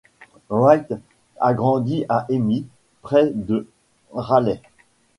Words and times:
Wright 0.49 0.95
a 1.39 1.53
grandi 1.53 2.05
à 2.09 2.25
Emit, 2.29 2.65
près 3.03 3.29
de 3.35 3.67
Raleigh. 4.15 4.63